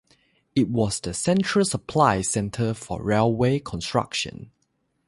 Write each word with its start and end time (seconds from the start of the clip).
It 0.55 0.67
was 0.67 0.99
the 0.99 1.13
central 1.13 1.63
supply 1.63 2.21
centre 2.23 2.73
for 2.73 3.03
railway 3.03 3.59
construction. 3.59 4.49